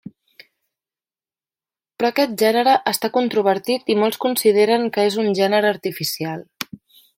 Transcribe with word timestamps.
Però 1.97 2.09
aquest 2.09 2.33
gènere 2.43 2.73
està 2.93 3.11
controvertit 3.19 3.93
i 3.95 3.99
molts 4.05 4.21
consideren 4.25 4.89
que 4.97 5.07
és 5.11 5.21
un 5.25 5.33
gènere 5.43 5.73
artificial. 5.77 6.45